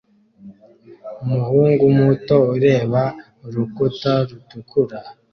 Umuhungu 1.23 1.83
muto 1.99 2.35
ureba 2.55 3.01
urukuta 3.45 4.11
rutukura 4.27 4.99